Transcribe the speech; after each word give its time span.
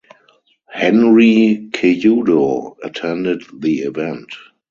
Henry 0.71 1.69
Cejudo 1.73 2.75
attended 2.81 3.43
the 3.53 3.81
event. 3.81 4.33